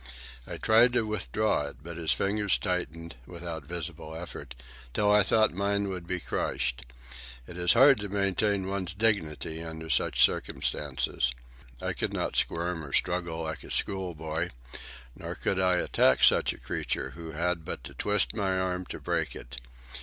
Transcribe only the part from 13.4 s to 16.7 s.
like a schoolboy. Nor could I attack such a